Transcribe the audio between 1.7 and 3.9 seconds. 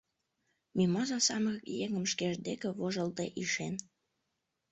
еҥым шкеж деке вожылде ишен.